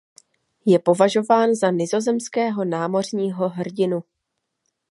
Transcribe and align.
Je 0.65 0.79
považován 0.79 1.55
za 1.55 1.71
nizozemského 1.71 2.65
námořního 2.65 3.49
hrdinu. 3.49 4.03